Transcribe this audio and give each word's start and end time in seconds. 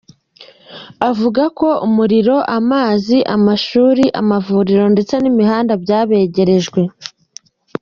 Avuga 1.09 1.43
ko 1.59 1.67
umuriro, 1.87 2.37
amazi, 2.57 3.17
amashuri, 3.35 4.03
ivuriro 4.39 4.85
ndetse 4.93 5.13
n’imihanda 5.19 5.73
byabegerejwe. 5.83 6.81